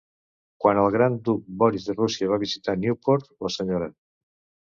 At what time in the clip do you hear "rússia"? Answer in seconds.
1.99-2.31